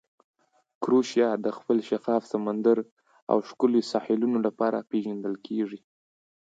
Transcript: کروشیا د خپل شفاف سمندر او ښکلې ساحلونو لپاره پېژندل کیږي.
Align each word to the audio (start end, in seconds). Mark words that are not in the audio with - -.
کروشیا 0.81 1.29
د 1.45 1.47
خپل 1.57 1.77
شفاف 1.89 2.21
سمندر 2.33 2.77
او 3.31 3.37
ښکلې 3.49 3.81
ساحلونو 3.91 4.37
لپاره 4.47 4.87
پېژندل 4.89 5.35
کیږي. 5.45 5.79